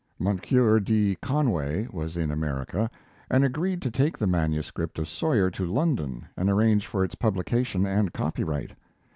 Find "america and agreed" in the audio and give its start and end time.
2.31-3.83